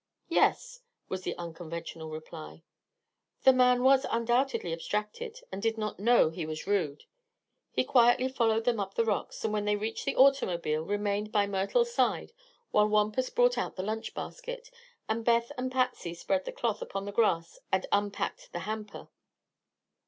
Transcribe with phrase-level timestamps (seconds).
[0.29, 2.63] "Yes," was the unconventional reply.
[3.43, 7.03] The man was undoubtedly abstracted and did not know he was rude.
[7.71, 11.45] He quietly followed them up the rocks and when they reached the automobile remained by
[11.45, 12.31] Myrtle's side
[12.71, 14.71] while Wampus brought out the lunch basket
[15.07, 19.07] and Beth and Patsy spread the cloth upon the grass and unpacked the hamper.